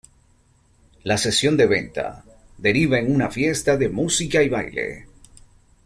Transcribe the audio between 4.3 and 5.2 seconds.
y baile.